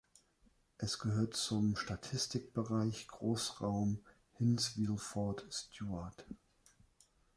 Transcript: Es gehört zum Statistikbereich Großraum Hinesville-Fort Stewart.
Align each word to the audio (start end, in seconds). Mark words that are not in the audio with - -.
Es 0.79 0.97
gehört 0.97 1.35
zum 1.35 1.75
Statistikbereich 1.75 3.07
Großraum 3.07 3.99
Hinesville-Fort 4.39 5.45
Stewart. 5.51 6.25